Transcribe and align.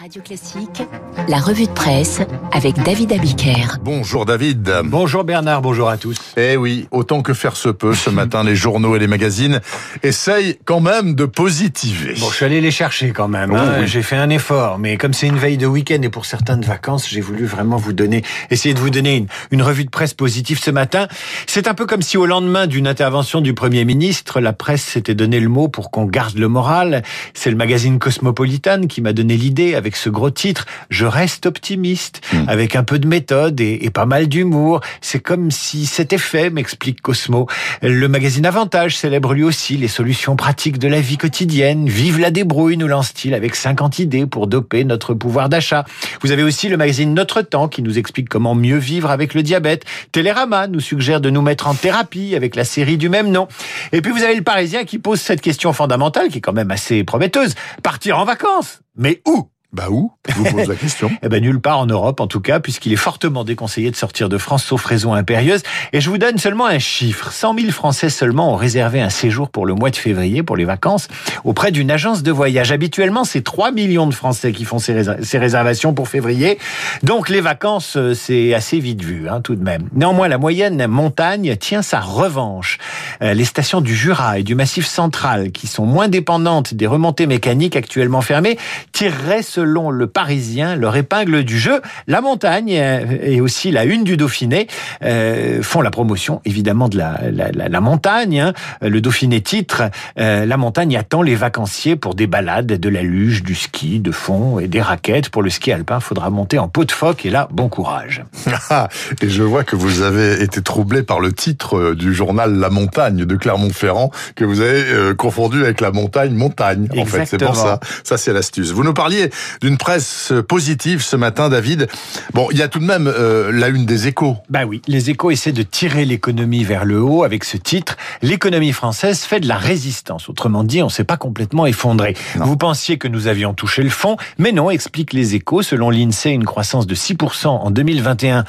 Radio 0.00 0.22
Classique, 0.22 0.82
la 1.28 1.36
revue 1.36 1.66
de 1.66 1.72
presse 1.72 2.20
avec 2.52 2.74
David 2.84 3.12
Abiker. 3.12 3.76
Bonjour 3.82 4.24
David. 4.24 4.72
Bonjour 4.84 5.24
Bernard, 5.24 5.60
bonjour 5.60 5.90
à 5.90 5.98
tous. 5.98 6.16
Eh 6.38 6.56
oui, 6.56 6.88
autant 6.90 7.20
que 7.20 7.34
faire 7.34 7.54
se 7.54 7.68
peut, 7.68 7.92
ce 7.92 8.08
matin, 8.08 8.42
les 8.42 8.56
journaux 8.56 8.96
et 8.96 8.98
les 8.98 9.06
magazines 9.06 9.60
essayent 10.02 10.56
quand 10.64 10.80
même 10.80 11.14
de 11.14 11.26
positiver. 11.26 12.14
Bon, 12.18 12.30
je 12.30 12.34
suis 12.36 12.44
allé 12.46 12.62
les 12.62 12.70
chercher 12.70 13.10
quand 13.10 13.28
même. 13.28 13.52
hein. 13.52 13.74
Oui. 13.80 13.86
J'ai 13.88 14.00
fait 14.00 14.16
un 14.16 14.30
effort, 14.30 14.78
mais 14.78 14.96
comme 14.96 15.12
c'est 15.12 15.26
une 15.26 15.36
veille 15.36 15.58
de 15.58 15.66
week-end 15.66 16.00
et 16.00 16.08
pour 16.08 16.24
certains 16.24 16.56
de 16.56 16.64
vacances, 16.64 17.06
j'ai 17.06 17.20
voulu 17.20 17.44
vraiment 17.44 17.76
vous 17.76 17.92
donner, 17.92 18.22
essayer 18.50 18.72
de 18.72 18.80
vous 18.80 18.90
donner 18.90 19.16
une, 19.18 19.26
une 19.50 19.60
revue 19.62 19.84
de 19.84 19.90
presse 19.90 20.14
positive 20.14 20.58
ce 20.58 20.70
matin. 20.70 21.08
C'est 21.46 21.68
un 21.68 21.74
peu 21.74 21.84
comme 21.84 22.00
si 22.00 22.16
au 22.16 22.24
lendemain 22.24 22.66
d'une 22.66 22.86
intervention 22.86 23.42
du 23.42 23.52
Premier 23.52 23.84
ministre, 23.84 24.40
la 24.40 24.54
presse 24.54 24.82
s'était 24.82 25.14
donné 25.14 25.40
le 25.40 25.50
mot 25.50 25.68
pour 25.68 25.90
qu'on 25.90 26.06
garde 26.06 26.38
le 26.38 26.48
moral. 26.48 27.02
C'est 27.34 27.50
le 27.50 27.56
magazine 27.56 27.98
Cosmopolitan 27.98 28.86
qui 28.88 29.02
m'a 29.02 29.12
donné 29.12 29.36
l'idée 29.36 29.74
avec 29.74 29.89
ce 29.96 30.10
gros 30.10 30.30
titre, 30.30 30.66
Je 30.88 31.06
reste 31.06 31.46
optimiste, 31.46 32.20
avec 32.46 32.76
un 32.76 32.84
peu 32.84 32.98
de 32.98 33.06
méthode 33.06 33.60
et, 33.60 33.78
et 33.82 33.90
pas 33.90 34.06
mal 34.06 34.28
d'humour. 34.28 34.80
C'est 35.00 35.20
comme 35.20 35.50
si 35.50 35.86
c'était 35.86 36.18
fait, 36.18 36.50
m'explique 36.50 37.00
Cosmo. 37.00 37.46
Le 37.82 38.08
magazine 38.08 38.46
Avantage 38.46 38.96
célèbre 38.96 39.34
lui 39.34 39.42
aussi 39.42 39.76
les 39.76 39.88
solutions 39.88 40.36
pratiques 40.36 40.78
de 40.78 40.88
la 40.88 41.00
vie 41.00 41.18
quotidienne. 41.18 41.88
Vive 41.88 42.18
la 42.18 42.30
débrouille, 42.30 42.76
nous 42.76 42.88
lance-t-il 42.88 43.34
avec 43.34 43.54
50 43.54 43.98
idées 43.98 44.26
pour 44.26 44.46
doper 44.46 44.84
notre 44.84 45.14
pouvoir 45.14 45.48
d'achat. 45.48 45.84
Vous 46.22 46.32
avez 46.32 46.42
aussi 46.42 46.68
le 46.68 46.76
magazine 46.76 47.14
Notre 47.14 47.42
Temps 47.42 47.68
qui 47.68 47.82
nous 47.82 47.98
explique 47.98 48.28
comment 48.28 48.54
mieux 48.54 48.78
vivre 48.78 49.10
avec 49.10 49.34
le 49.34 49.42
diabète. 49.42 49.84
Télérama 50.12 50.66
nous 50.66 50.80
suggère 50.80 51.20
de 51.20 51.30
nous 51.30 51.42
mettre 51.42 51.66
en 51.68 51.74
thérapie 51.74 52.34
avec 52.34 52.56
la 52.56 52.64
série 52.64 52.98
du 52.98 53.08
même 53.08 53.30
nom. 53.30 53.48
Et 53.92 54.00
puis 54.00 54.12
vous 54.12 54.22
avez 54.22 54.34
le 54.34 54.42
Parisien 54.42 54.84
qui 54.84 54.98
pose 54.98 55.20
cette 55.20 55.40
question 55.40 55.72
fondamentale 55.72 56.28
qui 56.28 56.38
est 56.38 56.40
quand 56.40 56.52
même 56.52 56.70
assez 56.70 57.04
prometteuse. 57.04 57.54
Partir 57.82 58.18
en 58.18 58.24
vacances 58.24 58.80
Mais 58.96 59.22
où? 59.26 59.48
Bah 59.72 59.86
où 59.88 60.12
Je 60.28 60.34
vous 60.34 60.44
pose 60.44 60.68
la 60.68 60.74
question. 60.74 61.10
eh 61.22 61.28
ben 61.28 61.40
nulle 61.40 61.60
part 61.60 61.78
en 61.78 61.86
Europe 61.86 62.20
en 62.20 62.26
tout 62.26 62.40
cas, 62.40 62.58
puisqu'il 62.58 62.92
est 62.92 62.96
fortement 62.96 63.44
déconseillé 63.44 63.90
de 63.90 63.96
sortir 63.96 64.28
de 64.28 64.36
France 64.36 64.64
sauf 64.64 64.84
raison 64.84 65.14
impérieuse. 65.14 65.62
Et 65.92 66.00
je 66.00 66.10
vous 66.10 66.18
donne 66.18 66.38
seulement 66.38 66.66
un 66.66 66.80
chiffre. 66.80 67.30
100 67.32 67.56
000 67.58 67.70
Français 67.70 68.10
seulement 68.10 68.52
ont 68.52 68.56
réservé 68.56 69.00
un 69.00 69.10
séjour 69.10 69.48
pour 69.48 69.66
le 69.66 69.74
mois 69.74 69.90
de 69.90 69.96
février, 69.96 70.42
pour 70.42 70.56
les 70.56 70.64
vacances, 70.64 71.06
auprès 71.44 71.70
d'une 71.70 71.90
agence 71.90 72.22
de 72.22 72.32
voyage. 72.32 72.72
Habituellement, 72.72 73.22
c'est 73.24 73.42
3 73.42 73.70
millions 73.70 74.06
de 74.08 74.14
Français 74.14 74.52
qui 74.52 74.64
font 74.64 74.78
ces, 74.78 74.92
réser- 74.92 75.22
ces 75.22 75.38
réservations 75.38 75.94
pour 75.94 76.08
février. 76.08 76.58
Donc 77.02 77.28
les 77.28 77.40
vacances, 77.40 77.96
euh, 77.96 78.14
c'est 78.14 78.54
assez 78.54 78.80
vite 78.80 79.02
vu 79.02 79.28
hein, 79.28 79.40
tout 79.40 79.54
de 79.54 79.62
même. 79.62 79.88
Néanmoins, 79.94 80.26
la 80.28 80.38
moyenne 80.38 80.86
montagne 80.88 81.56
tient 81.56 81.82
sa 81.82 82.00
revanche. 82.00 82.78
Euh, 83.22 83.34
les 83.34 83.44
stations 83.44 83.80
du 83.80 83.94
Jura 83.94 84.38
et 84.38 84.42
du 84.42 84.54
Massif 84.54 84.86
central, 84.86 85.52
qui 85.52 85.66
sont 85.68 85.86
moins 85.86 86.08
dépendantes 86.08 86.74
des 86.74 86.86
remontées 86.86 87.26
mécaniques 87.26 87.76
actuellement 87.76 88.20
fermées, 88.20 88.58
tireraient, 88.92 89.42
selon 89.60 89.90
le 89.90 90.06
Parisien, 90.06 90.74
leur 90.74 90.96
épingle 90.96 91.44
du 91.44 91.58
jeu. 91.58 91.82
La 92.06 92.22
montagne 92.22 92.72
euh, 92.78 93.18
et 93.22 93.42
aussi 93.42 93.70
la 93.70 93.84
une 93.84 94.04
du 94.04 94.16
Dauphiné 94.16 94.66
euh, 95.02 95.62
font 95.62 95.82
la 95.82 95.90
promotion, 95.90 96.40
évidemment, 96.46 96.88
de 96.88 96.96
la, 96.96 97.20
la, 97.30 97.50
la- 97.52 97.68
la 97.68 97.80
montagne. 97.82 98.40
hein. 98.40 98.52
Le 98.80 99.00
Dauphiné 99.02 99.42
titre 99.42 99.82
euh, 100.18 100.46
La 100.46 100.56
montagne 100.56 100.96
attend 100.96 101.20
les 101.20 101.34
vacanciers 101.34 101.94
pour 101.96 102.14
des 102.14 102.26
balades, 102.26 102.66
de 102.68 102.88
la 102.88 103.02
luge, 103.02 103.42
du 103.42 103.54
ski, 103.54 104.00
de 104.00 104.12
fond 104.12 104.58
et 104.58 104.66
des 104.66 104.80
raquettes. 104.80 105.28
Pour 105.28 105.42
le 105.42 105.50
ski 105.50 105.72
alpin, 105.72 106.00
faudra 106.00 106.30
monter 106.30 106.58
en 106.58 106.68
peau 106.68 106.86
de 106.86 106.92
phoque 106.92 107.26
et 107.26 107.30
là, 107.30 107.46
bon 107.52 107.68
courage. 107.68 108.24
Ah, 108.72 108.88
et 109.20 109.28
je 109.28 109.42
vois 109.42 109.64
que 109.64 109.74
vous 109.74 110.00
avez 110.02 110.42
été 110.42 110.62
troublé 110.62 111.02
par 111.02 111.18
le 111.20 111.32
titre 111.32 111.92
du 111.94 112.14
journal 112.14 112.54
La 112.54 112.70
Montagne 112.70 113.24
de 113.24 113.36
Clermont-Ferrand, 113.36 114.10
que 114.36 114.44
vous 114.44 114.60
avez 114.60 114.84
euh, 114.92 115.12
confondu 115.14 115.64
avec 115.64 115.80
la 115.80 115.90
montagne, 115.90 116.32
montagne. 116.34 116.86
En 116.96 117.04
fait, 117.04 117.26
c'est 117.26 117.38
pour 117.44 117.56
ça. 117.56 117.80
Ça, 118.04 118.16
c'est 118.16 118.32
l'astuce. 118.32 118.70
Vous 118.72 118.84
nous 118.84 118.94
parliez 118.94 119.30
d'une 119.60 119.78
presse 119.78 120.32
positive 120.48 121.02
ce 121.02 121.16
matin, 121.16 121.48
David. 121.48 121.88
Bon, 122.34 122.48
il 122.50 122.58
y 122.58 122.62
a 122.62 122.68
tout 122.68 122.78
de 122.78 122.84
même 122.84 123.06
euh, 123.06 123.50
la 123.52 123.68
une 123.68 123.86
des 123.86 124.08
échos. 124.08 124.36
Bah 124.48 124.64
oui, 124.64 124.82
les 124.86 125.10
échos 125.10 125.30
essaient 125.30 125.52
de 125.52 125.62
tirer 125.62 126.04
l'économie 126.04 126.64
vers 126.64 126.84
le 126.84 127.00
haut 127.00 127.24
avec 127.24 127.44
ce 127.44 127.56
titre. 127.56 127.96
L'économie 128.22 128.72
française 128.72 129.20
fait 129.20 129.40
de 129.40 129.48
la 129.48 129.56
résistance. 129.56 130.28
Autrement 130.28 130.64
dit, 130.64 130.82
on 130.82 130.88
s'est 130.88 131.04
pas 131.04 131.16
complètement 131.16 131.66
effondré. 131.66 132.16
Non. 132.36 132.46
Vous 132.46 132.56
pensiez 132.56 132.98
que 132.98 133.08
nous 133.08 133.26
avions 133.26 133.54
touché 133.54 133.82
le 133.82 133.90
fond, 133.90 134.16
mais 134.38 134.52
non, 134.52 134.70
explique 134.70 135.12
les 135.12 135.34
échos. 135.34 135.62
Selon 135.62 135.90
l'INSEE, 135.90 136.30
une 136.30 136.44
croissance 136.44 136.86
de 136.86 136.94
6% 136.94 137.46
en 137.46 137.70
2021 137.70 138.44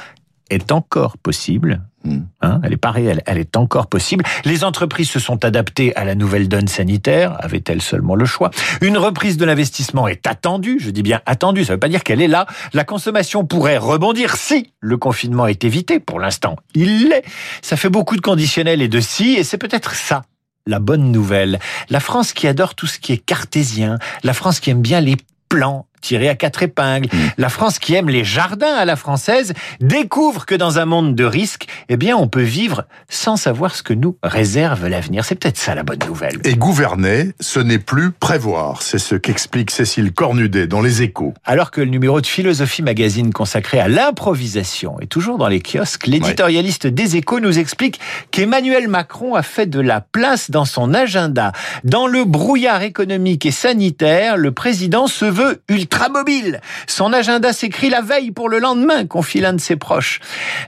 est 0.52 0.72
encore 0.72 1.18
possible. 1.18 1.82
Hmm. 2.04 2.22
Hein, 2.40 2.60
elle 2.64 2.72
est 2.72 2.78
pas 2.78 2.90
réelle, 2.90 3.22
elle 3.26 3.38
est 3.38 3.56
encore 3.56 3.86
possible. 3.86 4.24
Les 4.44 4.64
entreprises 4.64 5.08
se 5.08 5.20
sont 5.20 5.44
adaptées 5.44 5.94
à 5.94 6.04
la 6.04 6.16
nouvelle 6.16 6.48
donne 6.48 6.66
sanitaire, 6.66 7.36
avaient-elles 7.38 7.80
seulement 7.80 8.16
le 8.16 8.24
choix. 8.24 8.50
Une 8.80 8.98
reprise 8.98 9.36
de 9.36 9.44
l'investissement 9.44 10.08
est 10.08 10.26
attendue, 10.26 10.78
je 10.80 10.90
dis 10.90 11.02
bien 11.02 11.20
attendue, 11.26 11.64
ça 11.64 11.72
ne 11.72 11.76
veut 11.76 11.80
pas 11.80 11.88
dire 11.88 12.02
qu'elle 12.02 12.20
est 12.20 12.28
là. 12.28 12.46
La 12.72 12.82
consommation 12.82 13.44
pourrait 13.44 13.78
rebondir 13.78 14.36
si 14.36 14.72
le 14.80 14.96
confinement 14.96 15.46
est 15.46 15.64
évité, 15.64 16.00
pour 16.00 16.18
l'instant 16.18 16.56
il 16.74 17.08
l'est. 17.08 17.24
Ça 17.62 17.76
fait 17.76 17.90
beaucoup 17.90 18.16
de 18.16 18.20
conditionnels 18.20 18.82
et 18.82 18.88
de 18.88 19.00
si, 19.00 19.34
et 19.34 19.44
c'est 19.44 19.58
peut-être 19.58 19.94
ça. 19.94 20.22
La 20.66 20.78
bonne 20.78 21.10
nouvelle. 21.10 21.58
La 21.88 22.00
France 22.00 22.32
qui 22.32 22.46
adore 22.46 22.74
tout 22.74 22.86
ce 22.86 22.98
qui 22.98 23.12
est 23.12 23.18
cartésien, 23.18 23.98
la 24.22 24.32
France 24.32 24.60
qui 24.60 24.70
aime 24.70 24.82
bien 24.82 25.00
les 25.00 25.16
plans 25.48 25.86
tirés 26.02 26.28
à 26.28 26.34
quatre 26.34 26.62
épingles, 26.62 27.08
la 27.38 27.48
France 27.48 27.78
qui 27.78 27.94
aime 27.94 28.10
les 28.10 28.24
jardins 28.24 28.74
à 28.74 28.84
la 28.84 28.96
française, 28.96 29.54
découvre 29.80 30.44
que 30.44 30.54
dans 30.54 30.78
un 30.78 30.84
monde 30.84 31.14
de 31.14 31.24
risques, 31.24 31.66
eh 31.88 31.96
bien, 31.96 32.16
on 32.16 32.28
peut 32.28 32.42
vivre 32.42 32.84
sans 33.08 33.36
savoir 33.36 33.74
ce 33.74 33.82
que 33.82 33.94
nous 33.94 34.16
réserve 34.22 34.86
l'avenir. 34.86 35.24
C'est 35.24 35.36
peut-être 35.36 35.56
ça 35.56 35.74
la 35.74 35.84
bonne 35.84 36.00
nouvelle. 36.06 36.38
Et 36.44 36.54
gouverner, 36.54 37.32
ce 37.40 37.60
n'est 37.60 37.78
plus 37.78 38.10
prévoir. 38.10 38.82
C'est 38.82 38.98
ce 38.98 39.14
qu'explique 39.14 39.70
Cécile 39.70 40.12
Cornudet 40.12 40.66
dans 40.66 40.82
Les 40.82 41.02
Échos. 41.02 41.32
Alors 41.44 41.70
que 41.70 41.80
le 41.80 41.86
numéro 41.86 42.20
de 42.20 42.26
Philosophie 42.26 42.82
Magazine 42.82 43.32
consacré 43.32 43.80
à 43.80 43.88
l'improvisation 43.88 45.00
est 45.00 45.06
toujours 45.06 45.38
dans 45.38 45.48
les 45.48 45.60
kiosques, 45.60 46.06
l'éditorialiste 46.06 46.86
des 46.86 47.16
échos 47.16 47.40
nous 47.40 47.58
explique 47.58 48.00
qu'Emmanuel 48.30 48.88
Macron 48.88 49.34
a 49.34 49.42
fait 49.42 49.66
de 49.66 49.80
la 49.80 50.00
place 50.00 50.50
dans 50.50 50.64
son 50.64 50.94
agenda. 50.94 51.52
Dans 51.84 52.06
le 52.06 52.24
brouillard 52.24 52.82
économique 52.82 53.46
et 53.46 53.52
sanitaire, 53.52 54.36
le 54.36 54.50
président 54.50 55.06
se 55.06 55.24
veut 55.24 55.62
ultra 55.68 55.91
mobile. 56.08 56.60
Son 56.86 57.12
agenda 57.12 57.52
s'écrit 57.52 57.90
la 57.90 58.00
veille 58.00 58.30
pour 58.30 58.48
le 58.48 58.58
lendemain, 58.58 59.06
confie 59.06 59.40
l'un 59.40 59.52
de 59.52 59.60
ses 59.60 59.76
proches. 59.76 60.20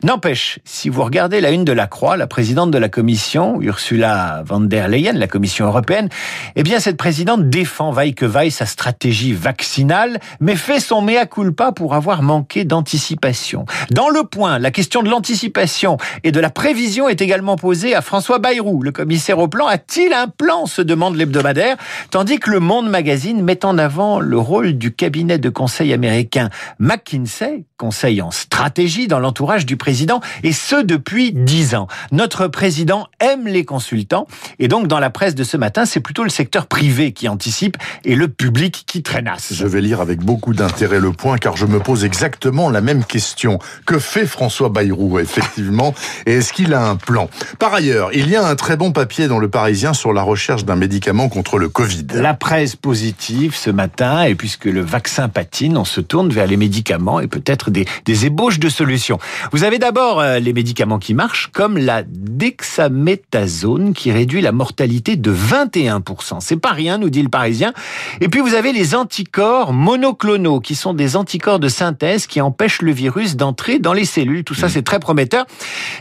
N'empêche, 0.03 0.59
si 0.65 0.89
vous 0.89 1.03
regardez 1.03 1.41
la 1.41 1.51
une 1.51 1.65
de 1.65 1.73
la 1.73 1.87
Croix, 1.87 2.17
la 2.17 2.27
présidente 2.27 2.71
de 2.71 2.79
la 2.79 2.89
commission, 2.89 3.61
Ursula 3.61 4.43
von 4.47 4.61
der 4.61 4.89
Leyen, 4.89 5.13
la 5.15 5.27
commission 5.27 5.67
européenne, 5.67 6.09
eh 6.57 6.63
bien, 6.63 6.81
cette 6.81 6.97
présidente 6.97 7.49
défend 7.49 7.91
vaille 7.91 8.15
que 8.15 8.27
vaille 8.27 8.51
sa 8.51 8.67
stratégie 8.67 9.33
vaccinale, 9.33 10.21
mais 10.41 10.57
fait 10.57 10.81
son 10.81 11.03
mea 11.03 11.27
culpa 11.27 11.73
pour 11.73 11.95
avoir 11.95 12.23
manqué 12.23 12.65
d'anticipation. 12.65 13.65
Dans 13.91 14.09
le 14.09 14.25
point, 14.25 14.59
la 14.59 14.71
question 14.71 15.03
de 15.03 15.09
l'anticipation 15.09 15.97
et 16.23 16.33
de 16.33 16.41
la 16.41 16.51
prévision 16.51 17.09
est 17.09 17.21
également 17.21 17.57
posée 17.57 17.95
à 17.95 18.03
François 18.03 18.39
Bayrou. 18.39 18.83
Le 18.83 18.93
commissaire 18.93 19.39
au 19.39 19.49
plan 19.49 19.67
a-t-il 19.67 20.13
un 20.13 20.29
plan 20.29 20.67
se 20.67 20.83
demande 20.83 21.17
l'hebdomadaire, 21.17 21.77
tandis 22.11 22.39
que 22.39 22.51
le 22.51 22.61
Monde 22.61 22.89
Magazine 22.89 23.43
met 23.43 23.65
en 23.65 23.79
avant 23.79 24.21
le 24.21 24.39
rôle 24.39 24.75
du 24.75 24.93
cabinet 24.93 25.14
de 25.23 25.49
conseil 25.49 25.93
américain 25.93 26.51
McKinsey, 26.81 27.65
conseil 27.77 28.21
en 28.21 28.33
stratégie 28.33 29.07
dans 29.07 29.21
l'entourage 29.21 29.65
du 29.65 29.77
président, 29.77 30.21
et 30.43 30.53
ce 30.53 30.83
depuis 30.83 31.31
dix 31.33 31.77
ans. 31.77 31.87
Notre 32.11 32.49
président 32.49 33.07
aime 33.21 33.47
les 33.47 33.65
consultants, 33.65 34.27
et 34.59 34.67
donc 34.67 34.89
dans 34.89 34.99
la 34.99 35.11
presse 35.11 35.37
de 35.37 35.45
ce 35.45 35.57
matin, 35.57 35.85
c'est 35.85 36.01
plutôt 36.01 36.25
le 36.25 36.31
secteur 36.31 36.67
privé 36.67 37.13
qui 37.13 37.29
anticipe 37.29 37.77
et 38.05 38.17
le 38.17 38.27
public 38.27 38.83
qui 38.87 39.05
traînasse. 39.05 39.53
Je 39.53 39.67
vais 39.67 39.81
lire 39.81 40.01
avec 40.01 40.19
beaucoup 40.21 40.53
d'intérêt 40.53 40.99
le 40.99 41.13
point 41.13 41.39
car 41.39 41.57
je 41.57 41.67
me 41.67 41.79
pose 41.79 42.05
exactement 42.05 42.69
la 42.69 42.81
même 42.81 43.05
question. 43.05 43.61
Que 43.87 44.01
fait 44.01 44.27
François 44.27 44.69
Bayrou, 44.69 45.21
effectivement, 45.21 45.95
et 46.27 46.35
est-ce 46.35 46.53
qu'il 46.53 46.75
a 46.75 46.89
un 46.89 46.97
plan? 46.97 47.31
Par 47.61 47.73
ailleurs, 47.73 48.11
il 48.13 48.29
y 48.29 48.35
a 48.35 48.45
un 48.45 48.57
très 48.57 48.77
bon 48.77 48.91
papier 48.91 49.29
dans 49.29 49.39
Le 49.39 49.49
Parisien 49.49 49.95
sur 49.95 50.13
la 50.13 50.23
recherche 50.23 50.65
d'un 50.65 50.77
médicament 50.77 51.29
contre 51.29 51.59
le 51.59 51.69
Covid. 51.69 52.07
La 52.15 52.35
presse 52.35 52.75
positive 52.75 53.55
ce 53.55 53.71
matin, 53.71 54.25
et 54.25 54.35
puisque 54.35 54.65
le 54.65 54.81
vaccin 54.81 55.04
patine, 55.33 55.77
on 55.77 55.85
se 55.85 56.01
tourne 56.01 56.31
vers 56.31 56.47
les 56.47 56.57
médicaments 56.57 57.21
et 57.21 57.27
peut-être 57.27 57.71
des, 57.71 57.87
des 58.05 58.27
ébauches 58.27 58.59
de 58.59 58.69
solutions. 58.69 59.19
Vous 59.53 59.65
avez 59.65 59.79
d'abord 59.79 60.21
euh, 60.21 60.39
les 60.39 60.53
médicaments 60.53 60.99
qui 60.99 61.15
marchent, 61.15 61.51
comme 61.53 61.79
la 61.79 62.03
dexaméthasone 62.03 63.95
qui 63.95 64.13
réduit 64.13 64.41
la 64.41 64.53
mortalité 64.53 65.17
de 65.17 65.33
21%. 65.33 66.37
C'est 66.41 66.57
pas 66.57 66.73
rien, 66.73 66.99
nous 66.99 67.11
dit 67.11 67.23
le 67.23 67.29
Parisien. 67.29 67.73
Et 68.21 68.29
puis 68.29 68.41
vous 68.41 68.55
avez 68.55 68.73
les 68.73 68.95
anticorps 68.95 69.73
monoclonaux, 69.73 70.61
qui 70.61 70.75
sont 70.75 70.95
des 70.95 71.17
anticorps 71.17 71.59
de 71.59 71.69
synthèse 71.69 72.27
qui 72.27 72.41
empêchent 72.41 72.83
le 72.83 72.93
virus 72.93 73.37
d'entrer 73.37 73.79
dans 73.79 73.93
les 73.93 74.05
cellules. 74.05 74.45
Tout 74.45 74.55
ça, 74.55 74.69
c'est 74.69 74.83
très 74.83 75.01
prometteur. 75.01 75.47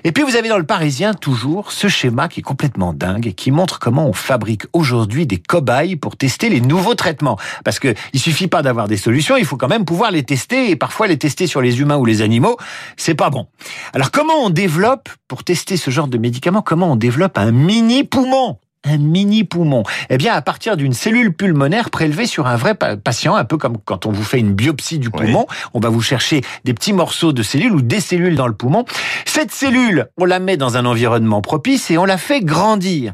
Et 0.03 0.11
puis 0.11 0.23
vous 0.23 0.35
avez 0.35 0.49
dans 0.49 0.57
le 0.57 0.65
Parisien 0.65 1.13
toujours 1.13 1.71
ce 1.71 1.87
schéma 1.87 2.27
qui 2.27 2.39
est 2.41 2.43
complètement 2.43 2.93
dingue 2.93 3.27
et 3.27 3.33
qui 3.33 3.51
montre 3.51 3.79
comment 3.79 4.07
on 4.07 4.13
fabrique 4.13 4.63
aujourd'hui 4.73 5.25
des 5.25 5.37
cobayes 5.37 5.95
pour 5.95 6.15
tester 6.15 6.49
les 6.49 6.61
nouveaux 6.61 6.95
traitements. 6.95 7.37
Parce 7.63 7.79
que 7.79 7.93
il 8.13 8.19
suffit 8.19 8.47
pas 8.47 8.61
d'avoir 8.61 8.87
des 8.87 8.92
solutions, 8.97 9.37
il 9.37 9.45
faut 9.45 9.57
quand 9.57 9.67
même 9.67 9.85
pouvoir 9.85 10.11
les 10.11 10.23
tester 10.23 10.69
et 10.69 10.75
parfois 10.75 11.07
les 11.07 11.17
tester 11.17 11.47
sur 11.47 11.61
les 11.61 11.79
humains 11.79 11.97
ou 11.97 12.05
les 12.05 12.21
animaux, 12.21 12.57
c'est 12.97 13.15
pas 13.15 13.29
bon. 13.29 13.47
Alors 13.93 14.11
comment 14.11 14.35
on 14.43 14.49
développe 14.49 15.09
pour 15.27 15.43
tester 15.43 15.77
ce 15.77 15.91
genre 15.91 16.07
de 16.07 16.17
médicaments 16.17 16.61
Comment 16.61 16.91
on 16.91 16.95
développe 16.95 17.37
un 17.37 17.51
mini 17.51 18.03
poumon? 18.03 18.57
Un 18.85 18.97
mini 18.97 19.45
poumon. 19.45 19.83
Eh 20.09 20.17
bien, 20.17 20.33
à 20.33 20.41
partir 20.41 20.75
d'une 20.75 20.91
cellule 20.91 21.33
pulmonaire 21.33 21.89
prélevée 21.89 22.25
sur 22.25 22.47
un 22.47 22.57
vrai 22.57 22.75
patient, 22.75 23.33
un 23.33 23.45
peu 23.45 23.57
comme 23.57 23.77
quand 23.77 24.05
on 24.05 24.11
vous 24.11 24.23
fait 24.23 24.39
une 24.39 24.53
biopsie 24.53 24.99
du 24.99 25.09
poumon, 25.09 25.45
on 25.73 25.79
va 25.79 25.87
vous 25.87 26.01
chercher 26.01 26.41
des 26.65 26.73
petits 26.73 26.91
morceaux 26.91 27.31
de 27.31 27.43
cellules 27.43 27.71
ou 27.71 27.81
des 27.81 28.01
cellules 28.01 28.35
dans 28.35 28.47
le 28.47 28.53
poumon. 28.53 28.83
Cette 29.25 29.51
cellule, 29.51 30.07
on 30.17 30.25
la 30.25 30.39
met 30.39 30.57
dans 30.57 30.75
un 30.75 30.85
environnement 30.85 31.41
propice 31.41 31.91
et 31.91 31.97
on 31.97 32.03
la 32.03 32.17
fait 32.17 32.41
grandir 32.41 33.13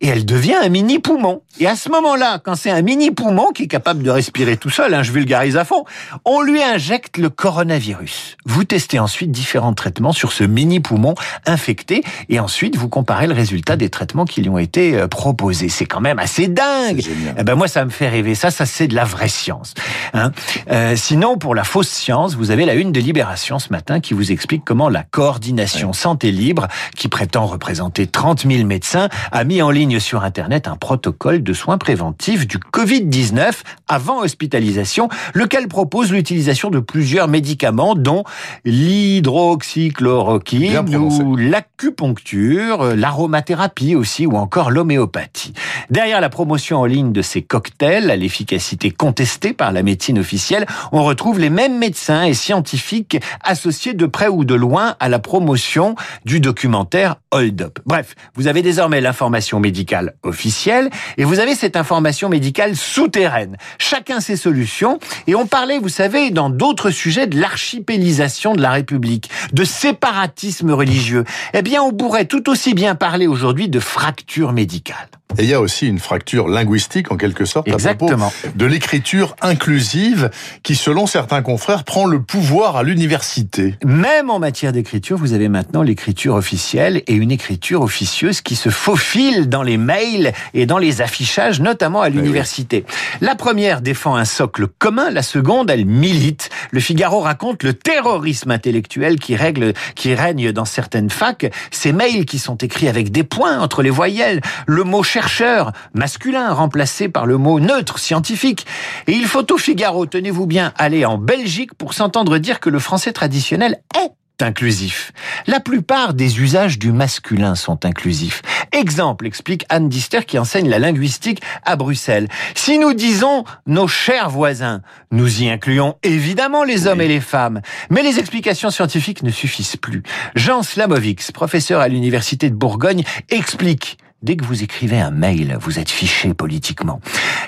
et 0.00 0.08
elle 0.08 0.24
devient 0.24 0.56
un 0.62 0.68
mini 0.68 0.98
poumon. 0.98 1.42
Et 1.58 1.66
à 1.66 1.74
ce 1.74 1.88
moment-là, 1.88 2.38
quand 2.42 2.54
c'est 2.54 2.70
un 2.70 2.82
mini 2.82 3.10
poumon 3.10 3.52
qui 3.52 3.64
est 3.64 3.68
capable 3.68 4.02
de 4.02 4.10
respirer 4.10 4.56
tout 4.56 4.68
seul, 4.68 4.92
hein, 4.92 5.02
je 5.02 5.10
vulgarise 5.10 5.56
à 5.56 5.64
fond, 5.64 5.84
on 6.24 6.42
lui 6.42 6.62
injecte 6.62 7.16
le 7.16 7.30
coronavirus. 7.30 8.36
Vous 8.44 8.64
testez 8.64 8.98
ensuite 8.98 9.30
différents 9.30 9.72
traitements 9.72 10.12
sur 10.12 10.32
ce 10.32 10.44
mini 10.44 10.80
poumon 10.80 11.14
infecté 11.46 12.02
et 12.28 12.40
ensuite 12.40 12.76
vous 12.76 12.88
comparez 12.88 13.26
le 13.26 13.32
résultat 13.32 13.76
des 13.76 13.88
traitements 13.88 14.26
qui 14.26 14.42
lui 14.42 14.50
ont 14.50 14.58
été 14.58 14.96
euh, 14.96 15.08
proposés. 15.08 15.70
C'est 15.70 15.86
quand 15.86 16.00
même 16.00 16.18
assez 16.18 16.48
dingue. 16.48 17.02
Eh 17.38 17.42
ben 17.42 17.54
moi, 17.54 17.68
ça 17.68 17.84
me 17.84 17.90
fait 17.90 18.08
rêver. 18.08 18.34
Ça, 18.34 18.50
ça 18.50 18.66
c'est 18.66 18.88
de 18.88 18.94
la 18.94 19.04
vraie 19.04 19.28
science. 19.28 19.74
Hein 20.12 20.32
euh, 20.70 20.94
sinon, 20.96 21.38
pour 21.38 21.54
la 21.54 21.64
fausse 21.64 21.88
science, 21.88 22.34
vous 22.34 22.50
avez 22.50 22.66
la 22.66 22.74
une 22.74 22.92
de 22.92 23.00
Libération 23.00 23.58
ce 23.58 23.70
matin 23.70 24.00
qui 24.00 24.12
vous 24.12 24.30
explique 24.30 24.64
comment 24.64 24.88
la 24.88 25.04
coordination 25.04 25.92
santé 25.92 26.32
libre, 26.32 26.68
qui 26.96 27.08
prétend 27.08 27.46
représenter 27.46 28.06
30 28.06 28.46
000 28.46 28.64
médecins, 28.64 29.08
a 29.32 29.44
mis 29.44 29.62
en 29.62 29.70
ligne 29.70 29.85
sur 30.00 30.24
Internet 30.24 30.66
un 30.68 30.76
protocole 30.76 31.42
de 31.42 31.52
soins 31.52 31.76
préventifs 31.78 32.46
du 32.46 32.58
Covid-19 32.58 33.52
avant 33.86 34.18
hospitalisation, 34.18 35.08
lequel 35.32 35.68
propose 35.68 36.12
l'utilisation 36.12 36.68
de 36.70 36.80
plusieurs 36.80 37.28
médicaments, 37.28 37.94
dont 37.94 38.24
l'hydroxychloroquine 38.64 40.88
ou 40.88 41.36
l'acupuncture, 41.36 42.96
l'aromathérapie 42.96 43.94
aussi, 43.94 44.26
ou 44.26 44.36
encore 44.36 44.72
l'homéopathie. 44.72 45.52
Derrière 45.88 46.20
la 46.20 46.30
promotion 46.30 46.80
en 46.80 46.84
ligne 46.84 47.12
de 47.12 47.22
ces 47.22 47.42
cocktails, 47.42 48.10
à 48.10 48.16
l'efficacité 48.16 48.90
contestée 48.90 49.52
par 49.52 49.70
la 49.70 49.84
médecine 49.84 50.18
officielle, 50.18 50.66
on 50.90 51.04
retrouve 51.04 51.38
les 51.38 51.50
mêmes 51.50 51.78
médecins 51.78 52.24
et 52.24 52.34
scientifiques 52.34 53.20
associés 53.42 53.94
de 53.94 54.06
près 54.06 54.26
ou 54.28 54.44
de 54.44 54.54
loin 54.54 54.96
à 54.98 55.08
la 55.08 55.20
promotion 55.20 55.94
du 56.24 56.40
documentaire 56.40 57.14
Hold 57.30 57.62
Up. 57.62 57.78
Bref, 57.86 58.16
vous 58.34 58.48
avez 58.48 58.62
désormais 58.62 59.00
l'information 59.00 59.60
médicale 59.60 59.75
officielle 60.22 60.90
et 61.16 61.24
vous 61.24 61.40
avez 61.40 61.54
cette 61.54 61.76
information 61.76 62.28
médicale 62.28 62.76
souterraine. 62.76 63.56
Chacun 63.78 64.20
ses 64.20 64.36
solutions 64.36 64.98
et 65.26 65.34
on 65.34 65.46
parlait, 65.46 65.78
vous 65.78 65.88
savez, 65.88 66.30
dans 66.30 66.50
d'autres 66.50 66.90
sujets 66.90 67.26
de 67.26 67.38
l'archipélisation 67.38 68.54
de 68.54 68.62
la 68.62 68.70
République, 68.70 69.30
de 69.52 69.64
séparatisme 69.64 70.70
religieux. 70.70 71.24
Eh 71.54 71.62
bien, 71.62 71.82
on 71.82 71.92
pourrait 71.92 72.26
tout 72.26 72.48
aussi 72.48 72.74
bien 72.74 72.94
parler 72.94 73.26
aujourd'hui 73.26 73.68
de 73.68 73.80
fracture 73.80 74.52
médicale. 74.52 75.08
Et 75.38 75.42
il 75.42 75.50
y 75.50 75.54
a 75.54 75.60
aussi 75.60 75.86
une 75.86 75.98
fracture 75.98 76.48
linguistique, 76.48 77.12
en 77.12 77.16
quelque 77.16 77.44
sorte, 77.44 77.68
Exactement. 77.68 78.28
à 78.28 78.30
propos 78.30 78.56
de 78.56 78.64
l'écriture 78.64 79.36
inclusive, 79.42 80.30
qui, 80.62 80.76
selon 80.76 81.06
certains 81.06 81.42
confrères, 81.42 81.84
prend 81.84 82.06
le 82.06 82.22
pouvoir 82.22 82.76
à 82.76 82.82
l'université. 82.82 83.74
Même 83.84 84.30
en 84.30 84.38
matière 84.38 84.72
d'écriture, 84.72 85.18
vous 85.18 85.34
avez 85.34 85.48
maintenant 85.48 85.82
l'écriture 85.82 86.36
officielle 86.36 87.02
et 87.06 87.12
une 87.12 87.30
écriture 87.30 87.82
officieuse 87.82 88.40
qui 88.40 88.56
se 88.56 88.70
faufile 88.70 89.48
dans 89.48 89.62
les 89.62 89.76
mails 89.76 90.32
et 90.54 90.64
dans 90.64 90.78
les 90.78 91.02
affichages, 91.02 91.60
notamment 91.60 92.00
à 92.00 92.08
eh 92.08 92.12
l'université. 92.12 92.86
La 93.20 93.34
première 93.34 93.82
défend 93.82 94.16
un 94.16 94.24
socle 94.24 94.68
commun, 94.78 95.10
la 95.10 95.22
seconde, 95.22 95.68
elle 95.68 95.84
milite. 95.84 96.48
Le 96.70 96.80
Figaro 96.80 97.20
raconte 97.20 97.62
le 97.62 97.74
terrorisme 97.74 98.52
intellectuel 98.52 99.18
qui 99.18 99.36
règle, 99.36 99.74
qui 99.96 100.14
règne 100.14 100.52
dans 100.52 100.64
certaines 100.64 101.10
facs. 101.10 101.52
Ces 101.70 101.92
mails 101.92 102.24
qui 102.24 102.38
sont 102.38 102.56
écrits 102.56 102.88
avec 102.88 103.10
des 103.10 103.24
points 103.24 103.58
entre 103.58 103.82
les 103.82 103.90
voyelles, 103.90 104.40
le 104.66 104.84
mot 104.84 105.02
chercheur 105.16 105.72
masculin 105.94 106.52
remplacé 106.52 107.08
par 107.08 107.24
le 107.24 107.38
mot 107.38 107.58
neutre 107.58 107.98
scientifique. 107.98 108.66
Et 109.06 109.12
il 109.12 109.24
faut 109.24 109.50
au 109.50 109.56
Figaro, 109.56 110.04
tenez-vous 110.04 110.44
bien, 110.44 110.74
aller 110.76 111.06
en 111.06 111.16
Belgique 111.16 111.72
pour 111.72 111.94
s'entendre 111.94 112.36
dire 112.36 112.60
que 112.60 112.68
le 112.68 112.78
français 112.78 113.14
traditionnel 113.14 113.80
est 113.94 114.12
inclusif. 114.42 115.12
La 115.46 115.58
plupart 115.60 116.12
des 116.12 116.40
usages 116.40 116.78
du 116.78 116.92
masculin 116.92 117.54
sont 117.54 117.86
inclusifs. 117.86 118.42
Exemple, 118.72 119.26
explique 119.26 119.64
Anne 119.70 119.88
Dister 119.88 120.22
qui 120.22 120.38
enseigne 120.38 120.68
la 120.68 120.78
linguistique 120.78 121.40
à 121.64 121.76
Bruxelles. 121.76 122.28
Si 122.54 122.78
nous 122.78 122.92
disons 122.92 123.44
nos 123.66 123.88
chers 123.88 124.28
voisins, 124.28 124.82
nous 125.12 125.42
y 125.42 125.48
incluons 125.48 125.94
évidemment 126.02 126.62
les 126.62 126.86
hommes 126.86 127.00
et 127.00 127.08
les 127.08 127.22
femmes. 127.22 127.62
Mais 127.88 128.02
les 128.02 128.18
explications 128.18 128.68
scientifiques 128.68 129.22
ne 129.22 129.30
suffisent 129.30 129.76
plus. 129.76 130.02
Jean 130.34 130.62
Slamovics, 130.62 131.32
professeur 131.32 131.80
à 131.80 131.88
l'université 131.88 132.50
de 132.50 132.54
Bourgogne, 132.54 133.02
explique 133.30 133.96
Dès 134.22 134.36
que 134.36 134.46
vous 134.46 134.62
écrivez 134.62 134.98
un 134.98 135.10
mail, 135.10 135.58
vous 135.60 135.78
êtes 135.78 135.90
fiché 135.90 136.32
politiquement. 136.32 137.02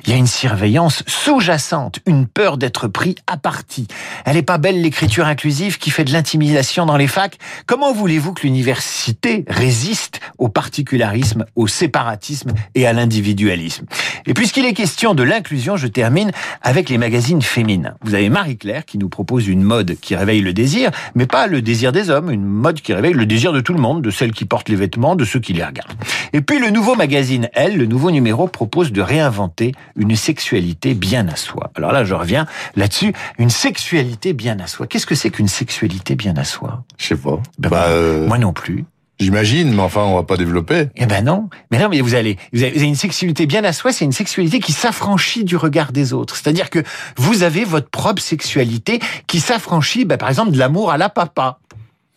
Il 0.05 0.11
y 0.11 0.13
a 0.13 0.17
une 0.17 0.27
surveillance 0.27 1.03
sous-jacente, 1.07 2.01
une 2.05 2.27
peur 2.27 2.59
d'être 2.59 2.89
pris 2.89 3.15
à 3.27 3.39
partie. 3.39 3.87
Elle 4.27 4.35
n'est 4.35 4.43
pas 4.43 4.59
belle 4.59 4.83
l'écriture 4.83 5.27
inclusive 5.27 5.79
qui 5.79 5.91
fait 5.91 6.05
de 6.05 6.13
l'intimidation 6.13 6.85
dans 6.85 6.99
les 6.99 7.07
facs. 7.07 7.39
Comment 7.65 7.95
voulez-vous 7.95 8.35
que 8.35 8.43
l'université 8.43 9.47
résiste 9.49 10.21
au 10.37 10.51
particularisme, 10.51 11.47
au 11.57 11.67
séparatisme 11.69 12.53
et 12.75 12.87
à 12.87 12.93
l'individualisme? 12.93 13.87
Et 14.29 14.35
puisqu'il 14.35 14.67
est 14.67 14.75
question 14.75 15.15
de 15.15 15.23
l'inclusion, 15.23 15.79
je 15.79 15.87
termine 15.87 16.33
avec 16.61 16.91
les 16.91 16.99
magazines 16.99 17.41
féminins. 17.41 17.95
Vous 18.03 18.15
avez 18.15 18.29
Marie-Claire 18.29 18.85
qui 18.85 18.99
nous 18.99 19.09
propose 19.09 19.49
une 19.49 19.63
mode 19.63 19.97
qui 20.03 20.15
réveille 20.15 20.43
le 20.43 20.53
désir, 20.53 20.91
mais 21.15 21.25
pas 21.25 21.47
le 21.47 21.63
désir 21.63 21.93
des 21.93 22.11
hommes, 22.11 22.31
une 22.31 22.45
mode 22.45 22.83
qui 22.83 22.93
réveille 22.93 23.15
le 23.15 23.25
désir 23.25 23.55
de 23.55 23.63
tout 23.63 23.73
le 23.73 23.81
monde, 23.81 24.03
de 24.03 24.11
celles 24.11 24.33
qui 24.33 24.45
portent 24.45 24.69
les 24.69 24.77
vêtements, 24.77 25.17
de 25.17 25.25
ceux 25.25 25.41
qui 25.41 25.55
les 25.55 25.65
regardent. 25.65 25.95
Et 26.35 26.43
puis 26.43 26.59
le 26.59 26.69
nouveau 26.69 26.95
magazine 26.95 27.49
Elle, 27.55 27.79
le 27.79 27.87
nouveau 27.87 28.11
numéro, 28.11 28.49
propose 28.49 28.93
de 28.93 29.01
réinventer 29.01 29.73
une 29.97 30.15
sexualité 30.15 30.93
bien 30.93 31.27
à 31.29 31.37
soi. 31.37 31.71
Alors 31.75 31.93
là, 31.93 32.05
je 32.05 32.13
reviens 32.13 32.45
là-dessus. 32.77 33.15
Une 33.39 33.49
sexualité 33.49 34.35
bien 34.35 34.59
à 34.61 34.67
soi. 34.67 34.87
Qu'est-ce 34.87 35.07
que 35.07 35.15
c'est 35.15 35.31
qu'une 35.31 35.49
sexualité 35.49 36.17
bien 36.17 36.37
à 36.37 36.45
soi? 36.45 36.85
Je 36.99 37.07
sais 37.07 37.17
pas. 37.17 37.41
Ben 37.59 37.71
bah, 37.71 37.87
euh, 37.89 38.29
Moi 38.29 38.37
non 38.37 38.53
plus. 38.53 38.85
J'imagine, 39.21 39.75
mais 39.75 39.83
enfin, 39.83 40.03
on 40.03 40.15
va 40.15 40.23
pas 40.23 40.37
développer. 40.37 40.89
Eh 40.95 41.07
ben 41.07 41.25
non. 41.25 41.49
Mais 41.73 41.79
non, 41.79 41.89
mais 41.89 42.01
vous 42.01 42.15
allez, 42.15 42.39
vous 42.53 42.63
avez 42.63 42.81
une 42.81 42.95
sexualité 42.95 43.47
bien 43.47 43.65
à 43.65 43.73
soi, 43.73 43.93
c'est 43.93 44.05
une 44.05 44.13
sexualité 44.13 44.61
qui 44.61 44.73
s'affranchit 44.73 45.43
du 45.43 45.57
regard 45.57 45.91
des 45.91 46.13
autres. 46.13 46.37
C'est-à-dire 46.37 46.71
que 46.71 46.85
vous 47.17 47.43
avez 47.43 47.65
votre 47.65 47.89
propre 47.89 48.23
sexualité 48.23 49.01
qui 49.27 49.41
s'affranchit, 49.41 50.05
ben, 50.05 50.19
par 50.19 50.29
exemple, 50.29 50.53
de 50.53 50.59
l'amour 50.59 50.93
à 50.93 50.99
la 50.99 51.09
papa. 51.09 51.59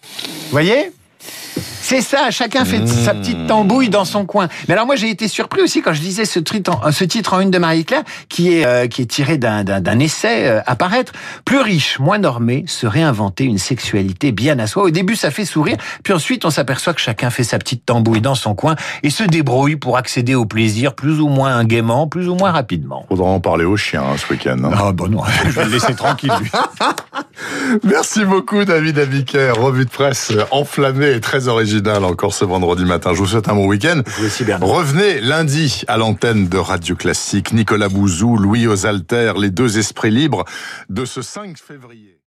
Vous 0.03 0.51
voyez? 0.51 0.92
C'est 1.91 1.99
ça, 1.99 2.31
chacun 2.31 2.63
fait 2.63 2.88
sa 2.88 3.13
petite 3.13 3.47
tambouille 3.47 3.89
dans 3.89 4.05
son 4.05 4.25
coin. 4.25 4.47
Mais 4.69 4.75
alors 4.75 4.85
moi 4.85 4.95
j'ai 4.95 5.09
été 5.09 5.27
surpris 5.27 5.61
aussi 5.61 5.81
quand 5.81 5.91
je 5.91 6.01
lisais 6.01 6.23
ce, 6.23 6.39
ce 6.39 7.03
titre 7.03 7.33
en 7.33 7.41
une 7.41 7.51
de 7.51 7.57
Marie-Claire 7.57 8.03
qui 8.29 8.53
est 8.53 8.65
euh, 8.65 8.88
qui 8.88 9.01
est 9.01 9.07
tiré 9.07 9.38
d'un 9.38 9.99
essai 9.99 10.47
euh, 10.47 10.61
à 10.65 10.77
paraître. 10.77 11.11
Plus 11.43 11.59
riche, 11.59 11.99
moins 11.99 12.17
normé, 12.17 12.63
se 12.65 12.88
réinventer 12.88 13.43
une 13.43 13.57
sexualité 13.57 14.31
bien 14.31 14.57
à 14.60 14.67
soi. 14.67 14.83
Au 14.83 14.89
début 14.89 15.17
ça 15.17 15.31
fait 15.31 15.43
sourire, 15.43 15.75
puis 16.01 16.13
ensuite 16.13 16.45
on 16.45 16.50
s'aperçoit 16.50 16.93
que 16.93 17.01
chacun 17.01 17.29
fait 17.29 17.43
sa 17.43 17.60
petite 17.60 17.86
tambouille 17.86 18.21
dans 18.21 18.36
son 18.36 18.55
coin 18.55 18.77
et 19.03 19.10
se 19.10 19.25
débrouille 19.25 19.75
pour 19.75 19.98
accéder 19.98 20.33
au 20.33 20.45
plaisir 20.45 20.95
plus 20.95 21.19
ou 21.19 21.27
moins 21.27 21.62
gaiement, 21.65 22.07
plus 22.07 22.29
ou 22.29 22.36
moins 22.36 22.51
rapidement. 22.51 23.05
Faudra 23.10 23.27
en 23.27 23.41
parler 23.41 23.65
au 23.65 23.75
chien 23.75 24.01
hein, 24.01 24.15
ce 24.15 24.31
week-end. 24.31 24.60
Hein. 24.63 24.71
Ah 24.74 24.91
bon 24.93 25.10
non, 25.10 25.24
je 25.43 25.50
vais 25.50 25.65
le 25.65 25.71
laisser 25.71 25.93
tranquille. 25.93 26.31
Merci 27.83 28.25
beaucoup 28.25 28.63
David 28.65 28.99
Abiker, 28.99 29.53
revue 29.57 29.85
de 29.85 29.89
presse 29.89 30.31
enflammée 30.51 31.11
et 31.11 31.21
très 31.21 31.47
originale 31.47 32.03
encore 32.03 32.33
ce 32.33 32.45
vendredi 32.45 32.85
matin. 32.85 33.11
Je 33.13 33.19
vous 33.19 33.27
souhaite 33.27 33.49
un 33.49 33.55
bon 33.55 33.67
week-end. 33.67 34.01
Revenez 34.61 35.21
lundi 35.21 35.83
à 35.87 35.97
l'antenne 35.97 36.47
de 36.47 36.57
Radio 36.57 36.95
Classique. 36.95 37.53
Nicolas 37.53 37.89
Bouzou, 37.89 38.37
Louis 38.37 38.67
Osalter, 38.67 39.33
les 39.37 39.49
deux 39.49 39.77
esprits 39.77 40.11
libres 40.11 40.45
de 40.89 41.05
ce 41.05 41.21
5 41.21 41.57
février. 41.57 42.20